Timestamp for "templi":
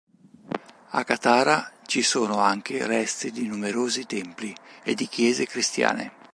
4.07-4.51